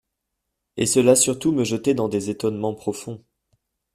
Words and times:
Et 0.77 0.87
cela 0.87 1.15
surtout 1.15 1.51
me 1.51 1.63
jetait 1.63 1.93
dans 1.93 2.07
des 2.09 2.31
etonnements 2.31 2.73
profonds. 2.73 3.23